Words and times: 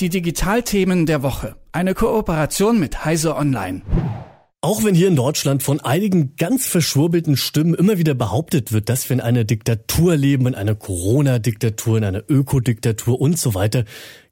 Die 0.00 0.08
Digitalthemen 0.08 1.04
der 1.04 1.22
Woche. 1.22 1.56
Eine 1.72 1.92
Kooperation 1.92 2.80
mit 2.80 3.04
Heise 3.04 3.36
Online. 3.36 3.82
Auch 4.62 4.82
wenn 4.82 4.94
hier 4.94 5.08
in 5.08 5.16
Deutschland 5.16 5.62
von 5.62 5.78
einigen 5.80 6.36
ganz 6.36 6.66
verschwurbelten 6.66 7.36
Stimmen 7.36 7.74
immer 7.74 7.98
wieder 7.98 8.14
behauptet 8.14 8.72
wird, 8.72 8.88
dass 8.88 9.10
wir 9.10 9.14
in 9.16 9.20
einer 9.20 9.44
Diktatur 9.44 10.16
leben, 10.16 10.46
in 10.46 10.54
einer 10.54 10.74
Corona-Diktatur, 10.74 11.98
in 11.98 12.04
einer 12.04 12.22
Ökodiktatur 12.30 13.20
und 13.20 13.38
so 13.38 13.52
weiter, 13.52 13.84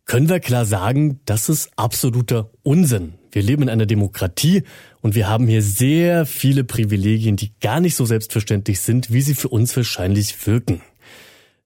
können 0.07 0.31
wir 0.31 0.41
klar 0.41 0.65
sagen, 0.65 1.21
das 1.27 1.51
ist 1.51 1.69
absoluter 1.77 2.51
Unsinn. 2.63 3.19
Wir 3.31 3.43
leben 3.43 3.65
in 3.65 3.69
einer 3.69 3.85
Demokratie 3.85 4.63
und 5.03 5.15
wir 5.15 5.29
haben 5.29 5.47
hier 5.49 5.61
sehr 5.61 6.25
viele 6.25 6.65
Privilegien, 6.65 7.37
die 7.37 7.53
gar 7.61 7.81
nicht 7.81 7.95
so 7.95 8.07
selbstverständlich 8.07 8.81
sind, 8.81 9.13
wie 9.13 9.21
sie 9.21 9.35
für 9.35 9.49
uns 9.49 9.77
wahrscheinlich 9.77 10.47
wirken. 10.47 10.81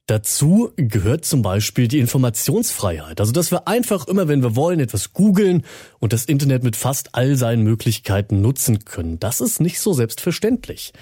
Dazu 0.06 0.72
gehört 0.76 1.24
zum 1.24 1.42
Beispiel 1.42 1.86
die 1.86 2.00
Informationsfreiheit. 2.00 3.20
Also, 3.20 3.32
dass 3.32 3.52
wir 3.52 3.68
einfach 3.68 4.08
immer, 4.08 4.26
wenn 4.26 4.42
wir 4.42 4.56
wollen, 4.56 4.80
etwas 4.80 5.12
googeln 5.12 5.64
und 6.00 6.12
das 6.12 6.24
Internet 6.24 6.64
mit 6.64 6.74
fast 6.74 7.14
all 7.14 7.36
seinen 7.36 7.62
Möglichkeiten 7.62 8.40
nutzen 8.40 8.84
können. 8.84 9.20
Das 9.20 9.40
ist 9.40 9.60
nicht 9.60 9.78
so 9.78 9.92
selbstverständlich. 9.92 10.92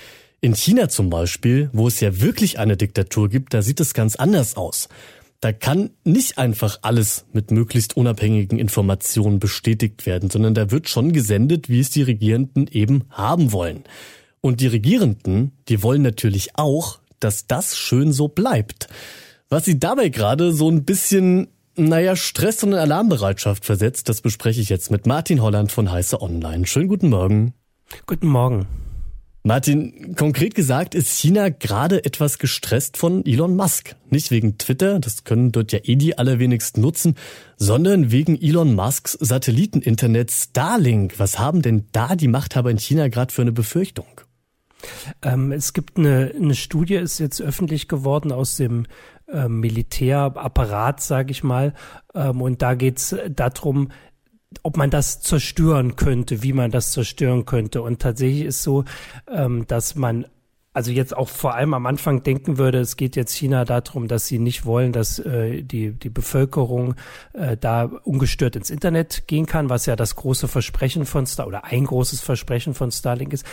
In 0.42 0.54
China 0.54 0.88
zum 0.88 1.10
Beispiel, 1.10 1.70
wo 1.72 1.88
es 1.88 2.00
ja 2.00 2.20
wirklich 2.20 2.58
eine 2.58 2.76
Diktatur 2.76 3.28
gibt, 3.28 3.54
da 3.54 3.62
sieht 3.62 3.80
es 3.80 3.94
ganz 3.94 4.16
anders 4.16 4.56
aus. 4.56 4.88
Da 5.40 5.52
kann 5.52 5.90
nicht 6.04 6.36
einfach 6.36 6.80
alles 6.82 7.24
mit 7.32 7.50
möglichst 7.50 7.96
unabhängigen 7.96 8.58
Informationen 8.58 9.38
bestätigt 9.38 10.04
werden, 10.04 10.28
sondern 10.28 10.52
da 10.52 10.70
wird 10.70 10.90
schon 10.90 11.12
gesendet, 11.12 11.70
wie 11.70 11.80
es 11.80 11.88
die 11.88 12.02
Regierenden 12.02 12.66
eben 12.70 13.04
haben 13.08 13.52
wollen. 13.52 13.84
Und 14.42 14.60
die 14.60 14.66
Regierenden, 14.66 15.52
die 15.68 15.82
wollen 15.82 16.02
natürlich 16.02 16.58
auch, 16.58 16.99
dass 17.20 17.46
das 17.46 17.76
schön 17.76 18.12
so 18.12 18.28
bleibt. 18.28 18.88
Was 19.48 19.64
sie 19.64 19.78
dabei 19.78 20.08
gerade 20.08 20.52
so 20.52 20.70
ein 20.70 20.84
bisschen, 20.84 21.48
naja, 21.76 22.16
Stress 22.16 22.62
und 22.62 22.74
Alarmbereitschaft 22.74 23.64
versetzt, 23.64 24.08
das 24.08 24.20
bespreche 24.20 24.60
ich 24.60 24.68
jetzt 24.68 24.90
mit 24.90 25.06
Martin 25.06 25.42
Holland 25.42 25.72
von 25.72 25.90
Heiße 25.90 26.20
Online. 26.20 26.66
Schönen 26.66 26.88
guten 26.88 27.08
Morgen. 27.08 27.54
Guten 28.06 28.28
Morgen. 28.28 28.66
Martin, 29.42 30.14
konkret 30.16 30.54
gesagt 30.54 30.94
ist 30.94 31.18
China 31.18 31.48
gerade 31.48 32.04
etwas 32.04 32.38
gestresst 32.38 32.98
von 32.98 33.24
Elon 33.24 33.56
Musk. 33.56 33.96
Nicht 34.10 34.30
wegen 34.30 34.58
Twitter, 34.58 35.00
das 35.00 35.24
können 35.24 35.50
dort 35.50 35.72
ja 35.72 35.78
eh 35.82 35.96
die 35.96 36.18
allerwenigsten 36.18 36.82
nutzen, 36.82 37.14
sondern 37.56 38.12
wegen 38.12 38.38
Elon 38.40 38.74
Musks 38.74 39.12
Satelliteninternet 39.18 40.30
Starlink. 40.30 41.18
Was 41.18 41.38
haben 41.38 41.62
denn 41.62 41.86
da 41.92 42.16
die 42.16 42.28
Machthaber 42.28 42.70
in 42.70 42.78
China 42.78 43.08
gerade 43.08 43.32
für 43.32 43.40
eine 43.40 43.52
Befürchtung? 43.52 44.20
Ähm, 45.22 45.52
es 45.52 45.72
gibt 45.72 45.98
eine, 45.98 46.32
eine 46.34 46.54
Studie, 46.54 46.94
ist 46.94 47.18
jetzt 47.18 47.40
öffentlich 47.40 47.88
geworden 47.88 48.32
aus 48.32 48.56
dem 48.56 48.86
äh, 49.28 49.48
Militärapparat, 49.48 51.00
sage 51.00 51.30
ich 51.30 51.42
mal. 51.42 51.74
Ähm, 52.14 52.40
und 52.40 52.62
da 52.62 52.74
geht 52.74 52.98
es 52.98 53.16
darum, 53.30 53.90
ob 54.62 54.76
man 54.76 54.90
das 54.90 55.20
zerstören 55.20 55.96
könnte, 55.96 56.42
wie 56.42 56.52
man 56.52 56.70
das 56.70 56.92
zerstören 56.92 57.44
könnte. 57.46 57.82
Und 57.82 58.00
tatsächlich 58.00 58.42
ist 58.42 58.62
so, 58.62 58.84
ähm, 59.28 59.66
dass 59.66 59.94
man 59.94 60.26
also 60.72 60.92
jetzt 60.92 61.16
auch 61.16 61.28
vor 61.28 61.54
allem 61.54 61.74
am 61.74 61.86
Anfang 61.86 62.22
denken 62.22 62.56
würde, 62.56 62.78
es 62.78 62.96
geht 62.96 63.16
jetzt 63.16 63.34
China 63.34 63.64
darum, 63.64 64.06
dass 64.06 64.26
sie 64.26 64.38
nicht 64.38 64.64
wollen, 64.64 64.92
dass 64.92 65.18
äh, 65.18 65.62
die, 65.62 65.92
die 65.92 66.10
Bevölkerung 66.10 66.94
äh, 67.32 67.56
da 67.56 67.84
ungestört 67.84 68.54
ins 68.54 68.70
Internet 68.70 69.26
gehen 69.26 69.46
kann, 69.46 69.68
was 69.68 69.86
ja 69.86 69.96
das 69.96 70.14
große 70.14 70.46
Versprechen 70.46 71.06
von 71.06 71.26
Star 71.26 71.48
oder 71.48 71.64
ein 71.64 71.84
großes 71.84 72.20
Versprechen 72.20 72.74
von 72.74 72.92
Starlink 72.92 73.32
ist. 73.32 73.44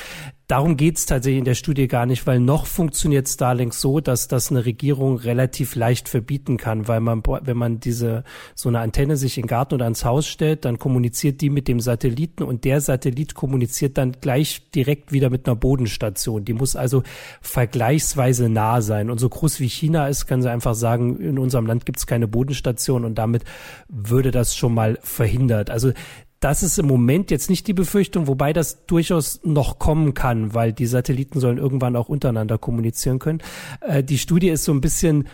Darum 0.48 0.78
geht 0.78 0.98
es 0.98 1.06
tatsächlich 1.06 1.40
in 1.40 1.46
der 1.46 1.56
Studie 1.56 1.90
gar 1.90 2.06
nicht, 2.06 2.26
weil 2.26 2.40
noch 2.40 2.68
funktioniert 2.68 3.28
Starlink 3.28 3.74
so, 3.74 4.00
dass 4.00 4.30
das 4.30 4.50
eine 4.50 4.64
Regierung 4.64 5.18
relativ 5.18 5.76
leicht 5.76 6.08
verbieten 6.08 6.56
kann, 6.56 6.88
weil 6.88 7.02
man, 7.02 7.22
wenn 7.42 7.58
man 7.58 7.82
diese 7.82 8.24
so 8.56 8.70
eine 8.70 8.80
Antenne 8.80 9.18
sich 9.18 9.38
in 9.38 9.44
den 9.44 9.48
Garten 9.50 9.76
oder 9.76 9.84
ans 9.84 10.06
Haus 10.06 10.26
stellt, 10.26 10.64
dann 10.64 10.80
kommuniziert 10.80 11.42
die 11.42 11.50
mit 11.50 11.68
dem 11.68 11.82
Satelliten 11.82 12.44
und 12.44 12.64
der 12.64 12.80
Satellit 12.80 13.36
kommuniziert 13.36 13.98
dann 13.98 14.14
gleich 14.22 14.72
direkt 14.72 15.12
wieder 15.12 15.30
mit 15.30 15.48
einer 15.48 15.58
Bodenstation. 15.58 16.46
Die 16.46 16.54
muss 16.54 16.78
also 16.78 17.04
vergleichsweise 17.42 18.48
nah 18.48 18.82
sein. 18.82 19.10
Und 19.10 19.18
so 19.18 19.28
groß 19.28 19.60
wie 19.60 19.68
China 19.68 20.08
ist, 20.08 20.28
kann 20.28 20.42
sie 20.42 20.50
einfach 20.50 20.76
sagen, 20.76 21.20
in 21.20 21.40
unserem 21.40 21.66
Land 21.66 21.86
gibt 21.86 22.00
es 22.00 22.08
keine 22.08 22.30
Bodenstation 22.30 23.04
und 23.04 23.16
damit 23.16 23.44
würde 23.90 24.32
das 24.32 24.56
schon 24.56 24.74
mal 24.74 24.98
verhindert. 25.02 25.70
Also 25.70 25.92
das 26.40 26.64
ist 26.64 26.78
im 26.78 26.88
Moment 26.88 27.32
jetzt 27.32 27.50
nicht 27.50 27.68
die 27.68 27.74
Befürchtung, 27.74 28.28
wobei 28.28 28.54
das 28.54 28.86
durchaus 28.86 29.42
noch 29.44 29.80
kommen 29.80 30.14
kann, 30.14 30.54
weil 30.54 30.74
die 30.74 30.86
Satelliten 30.86 31.40
sollen 31.40 31.58
irgendwann 31.58 31.96
auch 31.96 32.10
untereinander 32.10 32.58
kommunizieren 32.58 33.20
können. 33.20 33.42
Äh, 33.82 34.04
die 34.04 34.18
Studie 34.18 34.50
ist 34.50 34.64
so 34.64 34.72
ein 34.72 34.82
bisschen, 34.82 35.28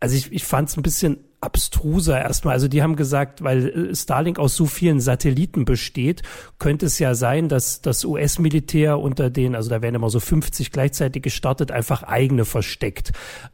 also 0.00 0.16
ich, 0.16 0.32
ich 0.32 0.44
fand 0.44 0.68
es 0.68 0.76
ein 0.76 0.82
bisschen 0.82 1.18
abstruser 1.40 2.20
erstmal. 2.20 2.54
Also 2.54 2.68
die 2.68 2.82
haben 2.82 2.96
gesagt, 2.96 3.42
weil 3.42 3.68
äh, 3.68 3.94
Starlink 3.94 4.38
aus 4.38 4.56
so 4.56 4.66
vielen 4.66 5.00
Satelliten 5.00 5.64
besteht, 5.64 6.22
könnte 6.58 6.86
es 6.86 6.98
ja 6.98 7.14
sein, 7.14 7.48
dass 7.48 7.82
das 7.82 8.04
US-Militär 8.04 8.98
unter 8.98 9.30
denen, 9.30 9.54
also 9.54 9.68
da 9.70 9.82
werden 9.82 9.94
immer 9.94 10.10
so 10.10 10.20
50 10.20 10.72
gleichzeitig 10.72 11.22
gestartet, 11.22 11.70
einfach 11.70 12.02
eigene 12.02 12.44
versteckt. 12.44 13.12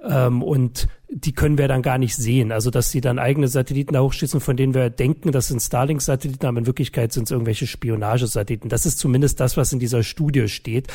Ähm, 0.09 0.43
und 0.43 0.89
die 1.15 1.33
können 1.33 1.59
wir 1.59 1.69
dann 1.69 1.83
gar 1.83 1.99
nicht 1.99 2.17
sehen. 2.17 2.53
Also, 2.53 2.71
dass 2.71 2.91
sie 2.91 3.03
dann 3.03 3.19
eigene 3.19 3.49
Satelliten 3.49 3.93
da 3.93 4.01
hochschießen, 4.01 4.41
von 4.41 4.57
denen 4.57 4.73
wir 4.73 4.89
denken, 4.89 5.31
das 5.31 5.49
sind 5.49 5.61
Starlink-Satelliten, 5.61 6.47
aber 6.47 6.59
in 6.59 6.67
Wirklichkeit 6.67 7.13
sind 7.13 7.25
es 7.25 7.31
irgendwelche 7.31 7.67
Spionagesatelliten. 7.67 8.71
Das 8.71 8.87
ist 8.87 8.99
zumindest 8.99 9.39
das, 9.39 9.57
was 9.57 9.73
in 9.73 9.79
dieser 9.79 10.03
Studie 10.03 10.49
steht. 10.49 10.89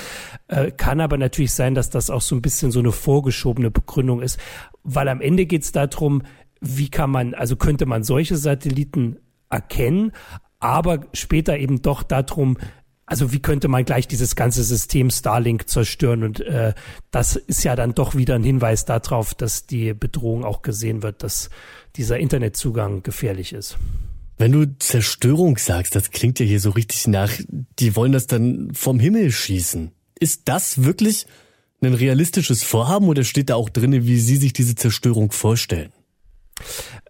Äh, 0.47 0.71
kann 0.71 1.01
aber 1.01 1.17
natürlich 1.17 1.53
sein, 1.53 1.75
dass 1.75 1.89
das 1.89 2.09
auch 2.09 2.21
so 2.21 2.35
ein 2.35 2.41
bisschen 2.41 2.71
so 2.71 2.79
eine 2.79 2.91
vorgeschobene 2.91 3.69
Begründung 3.69 4.21
ist, 4.21 4.39
weil 4.83 5.07
am 5.07 5.21
Ende 5.21 5.45
geht 5.45 5.63
es 5.63 5.71
darum, 5.71 6.23
wie 6.61 6.89
kann 6.89 7.09
man, 7.09 7.33
also 7.33 7.55
könnte 7.55 7.85
man 7.85 8.03
solche 8.03 8.37
Satelliten 8.37 9.17
erkennen, 9.49 10.11
aber 10.59 11.05
später 11.13 11.57
eben 11.57 11.81
doch 11.81 12.03
darum, 12.03 12.57
also 13.05 13.31
wie 13.31 13.39
könnte 13.39 13.69
man 13.69 13.85
gleich 13.85 14.07
dieses 14.07 14.35
ganze 14.35 14.63
System 14.63 15.09
Starlink 15.09 15.69
zerstören? 15.69 16.23
Und 16.23 16.41
äh, 16.41 16.73
das 17.09 17.37
ist 17.37 17.63
ja 17.63 17.75
dann 17.75 17.95
doch 17.95 18.15
wieder 18.15 18.35
ein 18.35 18.43
Hinweis 18.43 18.83
darauf, 18.83 19.33
dass 19.33 19.65
die 19.65 19.93
Bedrohung 19.93 20.43
auch 20.43 20.61
gesehen 20.61 21.03
wird, 21.03 21.23
dass 21.23 21.49
dieser 21.95 22.19
Internetzugang 22.19 23.03
gefährlich 23.03 23.53
ist. 23.53 23.77
Wenn 24.37 24.51
du 24.51 24.77
Zerstörung 24.77 25.57
sagst, 25.57 25.95
das 25.95 26.11
klingt 26.11 26.39
ja 26.39 26.45
hier 26.45 26.59
so 26.59 26.71
richtig 26.71 27.07
nach, 27.07 27.31
die 27.79 27.95
wollen 27.95 28.11
das 28.11 28.27
dann 28.27 28.73
vom 28.73 28.99
Himmel 28.99 29.31
schießen. 29.31 29.91
Ist 30.19 30.43
das 30.45 30.83
wirklich 30.83 31.25
ein 31.81 31.93
realistisches 31.93 32.63
Vorhaben 32.63 33.07
oder 33.07 33.23
steht 33.23 33.49
da 33.49 33.55
auch 33.55 33.69
drinne, 33.69 34.05
wie 34.05 34.19
Sie 34.19 34.35
sich 34.35 34.51
diese 34.51 34.75
Zerstörung 34.75 35.31
vorstellen? 35.31 35.91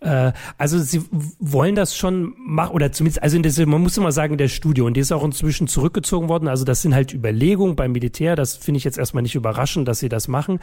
Äh, 0.02 0.32
also 0.58 0.80
sie 0.80 1.04
wollen 1.40 1.76
das 1.76 1.96
schon 1.96 2.34
machen, 2.38 2.74
oder 2.74 2.92
zumindest, 2.92 3.22
also 3.24 3.40
der, 3.40 3.68
man 3.68 3.82
muss 3.82 3.98
immer 3.98 4.12
sagen, 4.12 4.38
der 4.38 4.48
Studio, 4.48 4.86
und 4.86 4.96
die 4.96 5.02
ist 5.02 5.12
auch 5.12 5.24
inzwischen 5.24 5.68
zurückgezogen 5.68 6.30
worden. 6.30 6.48
Also 6.48 6.66
das 6.66 6.82
sind 6.82 6.94
halt 6.94 7.14
Überlegungen 7.14 7.76
beim 7.76 7.92
Militär. 7.92 8.36
Das 8.36 8.56
finde 8.56 8.78
ich 8.78 8.84
jetzt 8.84 8.98
erstmal 8.98 9.24
nicht 9.24 9.36
überraschend, 9.36 9.88
dass 9.88 10.00
sie 10.00 10.10
das 10.10 10.28
machen. 10.28 10.60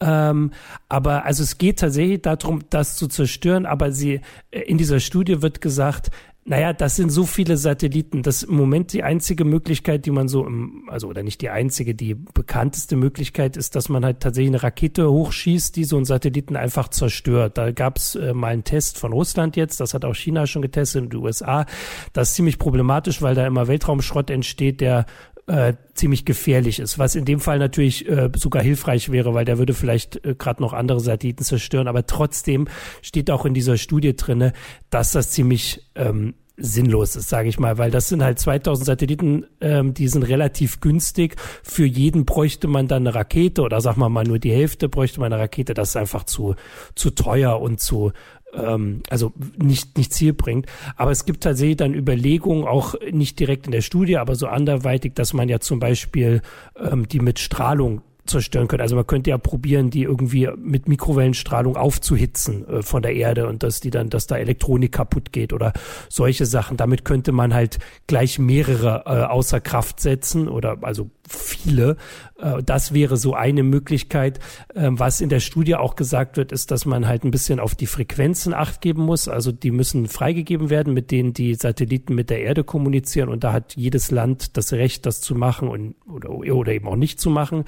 Ähm, 0.00 0.52
aber 0.88 1.24
also 1.24 1.42
es 1.42 1.58
geht 1.58 1.78
tatsächlich 1.78 2.22
darum, 2.22 2.62
das 2.70 2.96
zu 2.96 3.08
zerstören. 3.08 3.66
Aber 3.66 3.92
sie 3.92 4.20
äh, 4.50 4.60
in 4.60 4.78
dieser 4.78 5.00
Studie 5.00 5.42
wird 5.42 5.60
gesagt, 5.60 6.10
naja, 6.44 6.72
das 6.72 6.96
sind 6.96 7.10
so 7.10 7.24
viele 7.24 7.56
Satelliten. 7.56 8.22
Das 8.22 8.42
ist 8.42 8.48
im 8.48 8.56
Moment 8.56 8.92
die 8.92 9.04
einzige 9.04 9.44
Möglichkeit, 9.44 10.06
die 10.06 10.10
man 10.10 10.26
so, 10.26 10.44
im, 10.44 10.88
also 10.88 11.06
oder 11.06 11.22
nicht 11.22 11.40
die 11.40 11.50
einzige, 11.50 11.94
die 11.94 12.14
bekannteste 12.14 12.96
Möglichkeit 12.96 13.56
ist, 13.56 13.76
dass 13.76 13.88
man 13.88 14.04
halt 14.04 14.18
tatsächlich 14.18 14.50
eine 14.50 14.62
Rakete 14.62 15.08
hochschießt, 15.08 15.76
die 15.76 15.84
so 15.84 15.94
einen 15.96 16.04
Satelliten 16.04 16.56
einfach 16.56 16.88
zerstört. 16.88 17.58
Da 17.58 17.70
gab 17.70 17.96
es 17.96 18.16
äh, 18.16 18.34
mal 18.34 18.48
einen 18.48 18.64
Test 18.64 18.98
von 18.98 19.12
Russland 19.12 19.56
jetzt, 19.56 19.78
das 19.78 19.94
hat 19.94 20.04
auch 20.04 20.16
China 20.16 20.48
schon 20.48 20.62
getestet 20.62 21.02
und 21.02 21.12
die 21.12 21.16
USA. 21.16 21.64
Das 22.12 22.30
ist 22.30 22.34
ziemlich 22.34 22.58
problematisch, 22.58 23.22
weil 23.22 23.36
da 23.36 23.46
immer 23.46 23.68
Weltraumschrott 23.68 24.28
entsteht, 24.28 24.80
der 24.80 25.06
äh, 25.46 25.74
ziemlich 25.94 26.24
gefährlich 26.24 26.78
ist, 26.78 26.98
was 26.98 27.14
in 27.14 27.24
dem 27.24 27.40
Fall 27.40 27.58
natürlich 27.58 28.08
äh, 28.08 28.30
sogar 28.36 28.62
hilfreich 28.62 29.10
wäre, 29.10 29.34
weil 29.34 29.44
der 29.44 29.58
würde 29.58 29.74
vielleicht 29.74 30.24
äh, 30.24 30.34
gerade 30.36 30.62
noch 30.62 30.72
andere 30.72 31.00
Satelliten 31.00 31.44
zerstören, 31.44 31.88
aber 31.88 32.06
trotzdem 32.06 32.68
steht 33.02 33.30
auch 33.30 33.44
in 33.44 33.54
dieser 33.54 33.76
Studie 33.76 34.14
drinne, 34.14 34.52
dass 34.90 35.12
das 35.12 35.30
ziemlich 35.30 35.90
ähm, 35.94 36.34
sinnlos 36.56 37.16
ist, 37.16 37.28
sage 37.28 37.48
ich 37.48 37.58
mal, 37.58 37.78
weil 37.78 37.90
das 37.90 38.08
sind 38.08 38.22
halt 38.22 38.38
2000 38.38 38.86
Satelliten, 38.86 39.46
ähm, 39.60 39.94
die 39.94 40.08
sind 40.08 40.22
relativ 40.22 40.80
günstig. 40.80 41.36
Für 41.62 41.86
jeden 41.86 42.24
bräuchte 42.24 42.68
man 42.68 42.88
dann 42.88 43.06
eine 43.06 43.14
Rakete 43.14 43.62
oder 43.62 43.80
sag 43.80 43.96
mal 43.96 44.10
mal 44.10 44.24
nur 44.24 44.38
die 44.38 44.52
Hälfte 44.52 44.88
bräuchte 44.88 45.20
man 45.20 45.32
eine 45.32 45.42
Rakete. 45.42 45.74
Das 45.74 45.90
ist 45.90 45.96
einfach 45.96 46.24
zu 46.24 46.54
zu 46.94 47.10
teuer 47.10 47.60
und 47.60 47.80
zu 47.80 48.12
ähm, 48.54 49.02
also 49.08 49.32
nicht, 49.56 49.96
nicht 49.96 50.12
zielbringend. 50.12 50.66
Aber 50.96 51.10
es 51.10 51.24
gibt 51.24 51.42
tatsächlich 51.42 51.76
dann 51.76 51.94
Überlegungen, 51.94 52.64
auch 52.64 52.94
nicht 53.10 53.38
direkt 53.40 53.66
in 53.66 53.72
der 53.72 53.80
Studie, 53.80 54.16
aber 54.18 54.34
so 54.34 54.46
anderweitig, 54.46 55.14
dass 55.14 55.32
man 55.32 55.48
ja 55.48 55.60
zum 55.60 55.80
Beispiel 55.80 56.42
ähm, 56.76 57.08
die 57.08 57.20
mit 57.20 57.38
Strahlung 57.38 58.02
zerstören 58.26 58.68
können. 58.68 58.82
Also 58.82 58.96
man 58.96 59.06
könnte 59.06 59.30
ja 59.30 59.38
probieren, 59.38 59.90
die 59.90 60.02
irgendwie 60.02 60.48
mit 60.56 60.88
Mikrowellenstrahlung 60.88 61.76
aufzuhitzen 61.76 62.68
äh, 62.68 62.82
von 62.82 63.02
der 63.02 63.14
Erde 63.14 63.48
und 63.48 63.62
dass 63.62 63.80
die 63.80 63.90
dann, 63.90 64.10
dass 64.10 64.26
da 64.26 64.36
Elektronik 64.36 64.92
kaputt 64.92 65.32
geht 65.32 65.52
oder 65.52 65.72
solche 66.08 66.46
Sachen. 66.46 66.76
Damit 66.76 67.04
könnte 67.04 67.32
man 67.32 67.54
halt 67.54 67.78
gleich 68.06 68.38
mehrere 68.38 69.02
äh, 69.06 69.24
außer 69.24 69.60
Kraft 69.60 70.00
setzen 70.00 70.48
oder 70.48 70.78
also 70.82 71.10
viele. 71.28 71.96
Äh, 72.38 72.62
das 72.62 72.92
wäre 72.94 73.16
so 73.16 73.34
eine 73.34 73.62
Möglichkeit. 73.62 74.38
Äh, 74.74 74.88
was 74.90 75.20
in 75.20 75.28
der 75.28 75.40
Studie 75.40 75.74
auch 75.74 75.96
gesagt 75.96 76.36
wird, 76.36 76.52
ist, 76.52 76.70
dass 76.70 76.84
man 76.84 77.08
halt 77.08 77.24
ein 77.24 77.30
bisschen 77.30 77.60
auf 77.60 77.74
die 77.74 77.86
Frequenzen 77.86 78.54
acht 78.54 78.80
geben 78.80 79.02
muss. 79.02 79.28
Also 79.28 79.52
die 79.52 79.70
müssen 79.70 80.06
freigegeben 80.06 80.70
werden, 80.70 80.94
mit 80.94 81.10
denen 81.10 81.32
die 81.32 81.54
Satelliten 81.54 82.14
mit 82.14 82.30
der 82.30 82.42
Erde 82.42 82.64
kommunizieren 82.64 83.28
und 83.28 83.44
da 83.44 83.52
hat 83.52 83.74
jedes 83.76 84.10
Land 84.10 84.56
das 84.56 84.72
Recht, 84.72 85.06
das 85.06 85.20
zu 85.20 85.34
machen 85.34 85.68
und 85.68 85.94
oder, 86.06 86.30
oder 86.30 86.72
eben 86.72 86.86
auch 86.88 86.96
nicht 86.96 87.20
zu 87.20 87.30
machen 87.30 87.64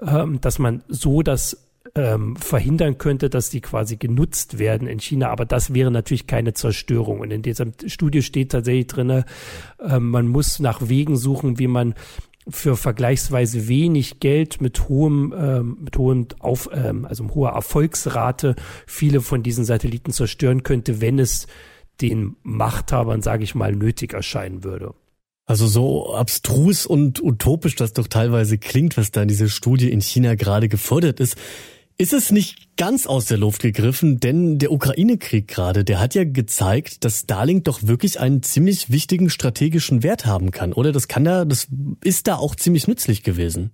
ähm, 0.00 0.40
dass 0.40 0.58
man 0.58 0.82
so 0.88 1.22
das 1.22 1.68
ähm, 1.94 2.36
verhindern 2.36 2.98
könnte, 2.98 3.30
dass 3.30 3.50
die 3.50 3.60
quasi 3.60 3.96
genutzt 3.96 4.58
werden 4.58 4.88
in 4.88 5.00
China. 5.00 5.30
Aber 5.30 5.44
das 5.44 5.74
wäre 5.74 5.90
natürlich 5.90 6.26
keine 6.26 6.54
Zerstörung. 6.54 7.20
Und 7.20 7.30
in 7.30 7.42
dieser 7.42 7.66
Studie 7.86 8.22
steht 8.22 8.52
tatsächlich 8.52 8.86
drinne, 8.86 9.24
äh, 9.80 9.98
man 9.98 10.28
muss 10.28 10.58
nach 10.58 10.88
Wegen 10.88 11.16
suchen, 11.16 11.58
wie 11.58 11.68
man 11.68 11.94
für 12.48 12.76
vergleichsweise 12.76 13.68
wenig 13.68 14.20
Geld 14.20 14.60
mit 14.60 14.88
hohem, 14.88 15.34
ähm, 15.36 15.78
mit 15.82 15.98
hohem 15.98 16.28
auf, 16.38 16.70
ähm, 16.72 17.04
also 17.04 17.28
hoher 17.34 17.50
Erfolgsrate 17.50 18.56
viele 18.86 19.20
von 19.20 19.42
diesen 19.42 19.64
Satelliten 19.64 20.12
zerstören 20.12 20.62
könnte, 20.62 21.00
wenn 21.00 21.18
es 21.18 21.46
den 22.00 22.36
Machthabern, 22.42 23.22
sage 23.22 23.44
ich 23.44 23.54
mal, 23.54 23.74
nötig 23.74 24.14
erscheinen 24.14 24.64
würde. 24.64 24.94
Also 25.48 25.66
so 25.66 26.14
abstrus 26.14 26.84
und 26.84 27.22
utopisch 27.22 27.74
das 27.74 27.94
doch 27.94 28.06
teilweise 28.06 28.58
klingt, 28.58 28.98
was 28.98 29.12
da 29.12 29.22
in 29.22 29.28
dieser 29.28 29.48
Studie 29.48 29.90
in 29.90 30.02
China 30.02 30.34
gerade 30.34 30.68
gefordert 30.68 31.20
ist, 31.20 31.36
ist 31.96 32.12
es 32.12 32.30
nicht 32.30 32.76
ganz 32.76 33.06
aus 33.06 33.24
der 33.24 33.38
Luft 33.38 33.62
gegriffen, 33.62 34.20
denn 34.20 34.58
der 34.58 34.70
Ukraine-Krieg 34.70 35.48
gerade, 35.48 35.84
der 35.84 36.00
hat 36.00 36.14
ja 36.14 36.24
gezeigt, 36.24 37.02
dass 37.02 37.20
Starlink 37.20 37.64
doch 37.64 37.82
wirklich 37.82 38.20
einen 38.20 38.42
ziemlich 38.42 38.90
wichtigen 38.92 39.30
strategischen 39.30 40.02
Wert 40.02 40.26
haben 40.26 40.50
kann, 40.50 40.74
oder? 40.74 40.92
Das 40.92 41.08
kann 41.08 41.24
da, 41.24 41.46
das 41.46 41.66
ist 42.04 42.26
da 42.26 42.36
auch 42.36 42.54
ziemlich 42.54 42.86
nützlich 42.86 43.22
gewesen. 43.22 43.70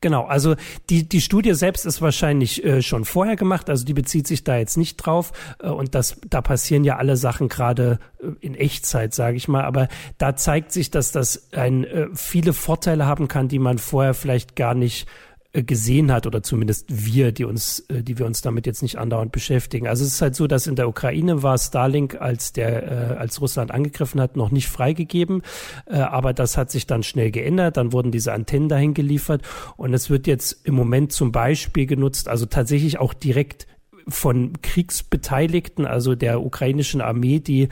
Genau, 0.00 0.24
also 0.24 0.56
die, 0.88 1.08
die 1.08 1.20
Studie 1.20 1.54
selbst 1.54 1.84
ist 1.84 2.00
wahrscheinlich 2.00 2.64
äh, 2.64 2.82
schon 2.82 3.04
vorher 3.04 3.36
gemacht, 3.36 3.68
also 3.68 3.84
die 3.84 3.94
bezieht 3.94 4.26
sich 4.26 4.44
da 4.44 4.56
jetzt 4.56 4.76
nicht 4.76 4.96
drauf 4.96 5.32
äh, 5.60 5.68
und 5.68 5.94
das, 5.94 6.16
da 6.28 6.40
passieren 6.40 6.84
ja 6.84 6.96
alle 6.96 7.16
Sachen 7.16 7.48
gerade 7.48 7.98
äh, 8.18 8.28
in 8.40 8.54
Echtzeit, 8.54 9.14
sage 9.14 9.36
ich 9.36 9.48
mal, 9.48 9.64
aber 9.64 9.88
da 10.18 10.36
zeigt 10.36 10.72
sich, 10.72 10.90
dass 10.90 11.12
das 11.12 11.52
ein, 11.52 11.84
äh, 11.84 12.06
viele 12.14 12.52
Vorteile 12.52 13.06
haben 13.06 13.28
kann, 13.28 13.48
die 13.48 13.58
man 13.58 13.78
vorher 13.78 14.14
vielleicht 14.14 14.56
gar 14.56 14.74
nicht 14.74 15.06
gesehen 15.52 16.12
hat 16.12 16.26
oder 16.28 16.42
zumindest 16.42 16.86
wir, 16.88 17.32
die 17.32 17.44
uns, 17.44 17.80
äh, 17.88 18.02
die 18.02 18.18
wir 18.18 18.26
uns 18.26 18.40
damit 18.40 18.66
jetzt 18.66 18.82
nicht 18.82 18.98
andauernd 18.98 19.32
beschäftigen. 19.32 19.88
Also 19.88 20.04
es 20.04 20.14
ist 20.14 20.22
halt 20.22 20.36
so, 20.36 20.46
dass 20.46 20.68
in 20.68 20.76
der 20.76 20.88
Ukraine 20.88 21.42
war 21.42 21.58
Starlink, 21.58 22.20
als 22.20 22.52
der, 22.52 23.12
äh, 23.12 23.16
als 23.16 23.40
Russland 23.40 23.72
angegriffen 23.72 24.20
hat, 24.20 24.36
noch 24.36 24.52
nicht 24.52 24.68
freigegeben, 24.68 25.42
äh, 25.86 25.96
aber 25.96 26.32
das 26.32 26.56
hat 26.56 26.70
sich 26.70 26.86
dann 26.86 27.02
schnell 27.02 27.32
geändert. 27.32 27.76
Dann 27.76 27.92
wurden 27.92 28.12
diese 28.12 28.32
Antennen 28.32 28.68
dahin 28.68 28.94
geliefert 28.94 29.42
und 29.76 29.92
es 29.92 30.08
wird 30.08 30.28
jetzt 30.28 30.64
im 30.64 30.74
Moment 30.74 31.12
zum 31.12 31.32
Beispiel 31.32 31.86
genutzt, 31.86 32.28
also 32.28 32.46
tatsächlich 32.46 33.00
auch 33.00 33.12
direkt 33.12 33.66
von 34.08 34.60
Kriegsbeteiligten, 34.62 35.84
also 35.84 36.14
der 36.14 36.42
ukrainischen 36.42 37.00
Armee, 37.00 37.40
die 37.40 37.68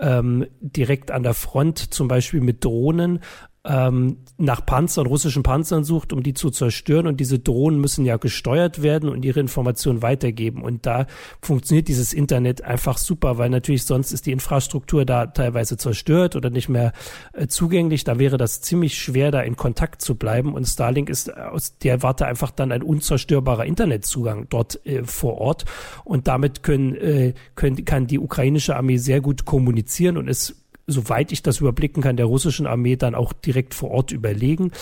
ähm, 0.00 0.46
direkt 0.60 1.10
an 1.10 1.22
der 1.22 1.34
Front 1.34 1.92
zum 1.94 2.08
Beispiel 2.08 2.40
mit 2.40 2.64
Drohnen 2.64 3.20
ähm, 3.64 4.18
nach 4.38 4.64
Panzern, 4.64 5.06
russischen 5.06 5.42
Panzern 5.42 5.84
sucht, 5.84 6.12
um 6.12 6.22
die 6.22 6.32
zu 6.32 6.50
zerstören. 6.50 7.06
Und 7.06 7.20
diese 7.20 7.38
Drohnen 7.38 7.80
müssen 7.80 8.06
ja 8.06 8.16
gesteuert 8.16 8.82
werden 8.82 9.08
und 9.08 9.24
ihre 9.24 9.40
Informationen 9.40 10.00
weitergeben. 10.00 10.62
Und 10.62 10.86
da 10.86 11.06
funktioniert 11.42 11.88
dieses 11.88 12.12
Internet 12.12 12.62
einfach 12.62 12.96
super, 12.96 13.36
weil 13.36 13.50
natürlich 13.50 13.84
sonst 13.84 14.12
ist 14.12 14.26
die 14.26 14.32
Infrastruktur 14.32 15.04
da 15.04 15.26
teilweise 15.26 15.76
zerstört 15.76 16.36
oder 16.36 16.48
nicht 16.48 16.70
mehr 16.70 16.92
äh, 17.34 17.48
zugänglich. 17.48 18.04
Da 18.04 18.18
wäre 18.18 18.38
das 18.38 18.62
ziemlich 18.62 18.98
schwer, 18.98 19.30
da 19.30 19.42
in 19.42 19.56
Kontakt 19.56 20.00
zu 20.00 20.14
bleiben. 20.14 20.54
Und 20.54 20.64
Starlink 20.64 21.10
ist 21.10 21.36
aus 21.36 21.76
der 21.78 22.02
Warte 22.02 22.26
einfach 22.26 22.50
dann 22.50 22.72
ein 22.72 22.82
unzerstörbarer 22.82 23.66
Internetzugang 23.66 24.46
dort 24.48 24.84
äh, 24.86 25.04
vor 25.04 25.38
Ort. 25.38 25.66
Und 26.04 26.28
damit 26.28 26.62
können, 26.62 26.94
äh, 26.94 27.34
können, 27.56 27.84
kann 27.84 28.06
die 28.06 28.18
ukrainische 28.18 28.76
Armee 28.76 28.96
sehr 28.96 29.20
gut 29.20 29.44
kommunizieren 29.44 30.16
und 30.16 30.28
ist 30.28 30.59
soweit 30.92 31.32
ich 31.32 31.42
das 31.42 31.60
überblicken 31.60 32.02
kann, 32.02 32.16
der 32.16 32.26
russischen 32.26 32.66
Armee 32.66 32.96
dann 32.96 33.14
auch 33.14 33.32
direkt 33.32 33.74
vor 33.74 33.90
Ort 33.90 34.12
überlegen. 34.12 34.72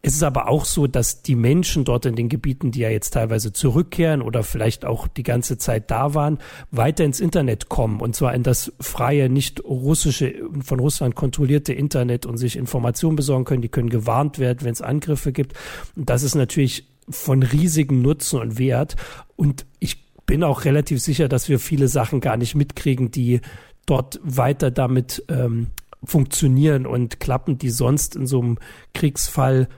Es 0.00 0.14
ist 0.14 0.22
aber 0.22 0.48
auch 0.48 0.64
so, 0.64 0.86
dass 0.86 1.22
die 1.22 1.34
Menschen 1.34 1.84
dort 1.84 2.06
in 2.06 2.14
den 2.14 2.28
Gebieten, 2.28 2.70
die 2.70 2.80
ja 2.80 2.88
jetzt 2.88 3.10
teilweise 3.10 3.52
zurückkehren 3.52 4.22
oder 4.22 4.44
vielleicht 4.44 4.84
auch 4.84 5.08
die 5.08 5.24
ganze 5.24 5.58
Zeit 5.58 5.90
da 5.90 6.14
waren, 6.14 6.38
weiter 6.70 7.04
ins 7.04 7.18
Internet 7.18 7.68
kommen 7.68 8.00
und 8.00 8.14
zwar 8.14 8.32
in 8.32 8.44
das 8.44 8.72
freie, 8.78 9.28
nicht 9.28 9.64
russische, 9.64 10.34
von 10.64 10.78
Russland 10.78 11.16
kontrollierte 11.16 11.72
Internet 11.72 12.26
und 12.26 12.36
sich 12.36 12.56
Informationen 12.56 13.16
besorgen 13.16 13.44
können. 13.44 13.62
Die 13.62 13.68
können 13.68 13.90
gewarnt 13.90 14.38
werden, 14.38 14.60
wenn 14.62 14.72
es 14.72 14.82
Angriffe 14.82 15.32
gibt. 15.32 15.54
Und 15.96 16.08
das 16.08 16.22
ist 16.22 16.36
natürlich 16.36 16.86
von 17.10 17.42
riesigem 17.42 18.00
Nutzen 18.00 18.38
und 18.40 18.56
Wert. 18.56 18.94
Und 19.34 19.66
ich 19.80 20.06
bin 20.26 20.44
auch 20.44 20.64
relativ 20.64 21.00
sicher, 21.00 21.28
dass 21.28 21.48
wir 21.48 21.58
viele 21.58 21.88
Sachen 21.88 22.20
gar 22.20 22.36
nicht 22.36 22.54
mitkriegen, 22.54 23.10
die 23.10 23.40
dort 23.88 24.20
weiter 24.22 24.70
damit 24.70 25.24
ähm, 25.28 25.68
funktionieren 26.04 26.86
und 26.86 27.20
klappen, 27.20 27.58
die 27.58 27.70
sonst 27.70 28.16
in 28.16 28.26
so 28.26 28.40
einem 28.40 28.58
Kriegsfall 28.94 29.68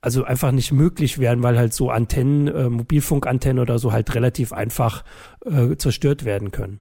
also 0.00 0.22
einfach 0.22 0.52
nicht 0.52 0.70
möglich 0.72 1.18
wären, 1.18 1.42
weil 1.42 1.58
halt 1.58 1.72
so 1.72 1.90
Antennen, 1.90 2.46
äh, 2.46 2.68
Mobilfunkantennen 2.68 3.60
oder 3.60 3.78
so 3.78 3.90
halt 3.92 4.14
relativ 4.14 4.52
einfach 4.52 5.04
äh, 5.44 5.76
zerstört 5.76 6.24
werden 6.24 6.52
können. 6.52 6.78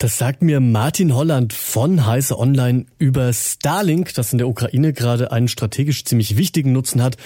Das 0.00 0.16
sagt 0.16 0.42
mir 0.42 0.60
Martin 0.60 1.12
Holland 1.12 1.52
von 1.52 2.06
Heise 2.06 2.38
Online 2.38 2.86
über 2.98 3.32
Starlink, 3.32 4.14
das 4.14 4.30
in 4.30 4.38
der 4.38 4.46
Ukraine 4.46 4.92
gerade 4.92 5.32
einen 5.32 5.48
strategisch 5.48 6.04
ziemlich 6.04 6.36
wichtigen 6.36 6.70
Nutzen 6.70 7.02
hat 7.02 7.16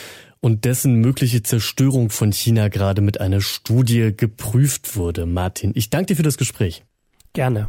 und 0.40 0.64
dessen 0.64 0.94
mögliche 0.94 1.42
Zerstörung 1.42 2.08
von 2.08 2.32
China 2.32 2.68
gerade 2.68 3.02
mit 3.02 3.20
einer 3.20 3.42
Studie 3.42 4.14
geprüft 4.16 4.96
wurde. 4.96 5.26
Martin, 5.26 5.72
ich 5.74 5.90
danke 5.90 6.06
dir 6.06 6.16
für 6.16 6.22
das 6.22 6.38
Gespräch. 6.38 6.82
Gerne. 7.34 7.68